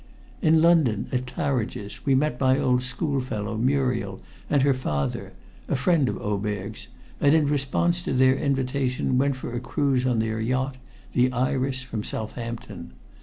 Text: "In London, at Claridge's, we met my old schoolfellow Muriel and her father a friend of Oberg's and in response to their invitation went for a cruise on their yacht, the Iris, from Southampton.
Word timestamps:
"In 0.41 0.63
London, 0.63 1.05
at 1.11 1.27
Claridge's, 1.27 2.03
we 2.07 2.15
met 2.15 2.39
my 2.41 2.57
old 2.57 2.81
schoolfellow 2.81 3.55
Muriel 3.55 4.19
and 4.49 4.63
her 4.63 4.73
father 4.73 5.33
a 5.67 5.75
friend 5.75 6.09
of 6.09 6.17
Oberg's 6.17 6.87
and 7.19 7.35
in 7.35 7.45
response 7.45 8.01
to 8.01 8.13
their 8.13 8.33
invitation 8.35 9.19
went 9.19 9.35
for 9.35 9.53
a 9.53 9.59
cruise 9.59 10.07
on 10.07 10.17
their 10.17 10.39
yacht, 10.41 10.77
the 11.13 11.31
Iris, 11.31 11.83
from 11.83 12.03
Southampton. 12.03 12.93